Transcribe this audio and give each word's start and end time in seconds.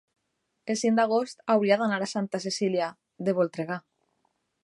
el 0.73 0.77
cinc 0.81 0.95
d'agost 0.99 1.43
hauria 1.55 1.77
d'anar 1.81 1.99
a 2.05 2.09
Santa 2.15 2.41
Cecília 2.47 2.89
de 3.27 3.39
Voltregà. 3.41 3.81